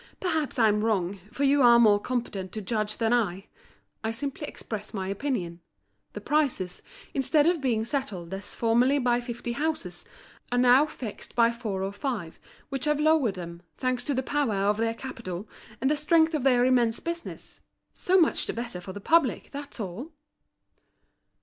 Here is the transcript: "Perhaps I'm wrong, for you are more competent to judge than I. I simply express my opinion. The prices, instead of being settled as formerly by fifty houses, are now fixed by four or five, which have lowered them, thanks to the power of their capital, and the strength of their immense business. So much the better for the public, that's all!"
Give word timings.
"Perhaps 0.19 0.57
I'm 0.57 0.83
wrong, 0.83 1.19
for 1.31 1.43
you 1.43 1.61
are 1.61 1.77
more 1.77 1.99
competent 1.99 2.51
to 2.53 2.59
judge 2.63 2.97
than 2.97 3.13
I. 3.13 3.45
I 4.03 4.09
simply 4.09 4.47
express 4.47 4.95
my 4.95 5.07
opinion. 5.09 5.59
The 6.13 6.21
prices, 6.21 6.81
instead 7.13 7.45
of 7.45 7.61
being 7.61 7.85
settled 7.85 8.33
as 8.33 8.55
formerly 8.55 8.97
by 8.97 9.21
fifty 9.21 9.51
houses, 9.51 10.03
are 10.51 10.57
now 10.57 10.87
fixed 10.87 11.35
by 11.35 11.51
four 11.51 11.83
or 11.83 11.93
five, 11.93 12.39
which 12.69 12.85
have 12.85 12.99
lowered 12.99 13.35
them, 13.35 13.61
thanks 13.77 14.03
to 14.05 14.15
the 14.15 14.23
power 14.23 14.55
of 14.55 14.77
their 14.77 14.95
capital, 14.95 15.47
and 15.79 15.87
the 15.91 15.95
strength 15.95 16.33
of 16.33 16.41
their 16.43 16.65
immense 16.65 16.99
business. 16.99 17.61
So 17.93 18.19
much 18.19 18.47
the 18.47 18.53
better 18.53 18.81
for 18.81 18.93
the 18.93 19.01
public, 19.01 19.51
that's 19.51 19.79
all!" 19.79 20.13